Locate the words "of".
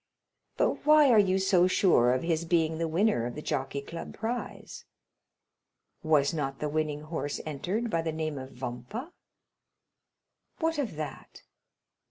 2.11-2.23, 3.27-3.35, 8.39-8.49, 10.79-10.95